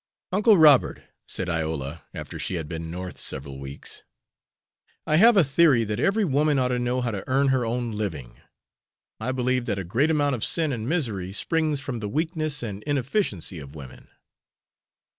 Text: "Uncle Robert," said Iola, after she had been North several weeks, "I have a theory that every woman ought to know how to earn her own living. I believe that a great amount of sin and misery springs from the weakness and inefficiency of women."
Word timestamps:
"Uncle 0.31 0.57
Robert," 0.57 1.03
said 1.27 1.47
Iola, 1.47 2.03
after 2.11 2.39
she 2.39 2.55
had 2.55 2.67
been 2.67 2.89
North 2.89 3.19
several 3.19 3.59
weeks, 3.59 4.01
"I 5.05 5.17
have 5.17 5.37
a 5.37 5.43
theory 5.43 5.83
that 5.83 5.99
every 5.99 6.25
woman 6.25 6.57
ought 6.57 6.69
to 6.69 6.79
know 6.79 7.01
how 7.01 7.11
to 7.11 7.23
earn 7.27 7.49
her 7.49 7.63
own 7.63 7.91
living. 7.91 8.39
I 9.19 9.31
believe 9.31 9.65
that 9.65 9.77
a 9.77 9.83
great 9.83 10.09
amount 10.09 10.33
of 10.33 10.43
sin 10.43 10.71
and 10.73 10.89
misery 10.89 11.31
springs 11.33 11.81
from 11.81 11.99
the 11.99 12.09
weakness 12.09 12.63
and 12.63 12.81
inefficiency 12.81 13.59
of 13.59 13.75
women." 13.75 14.07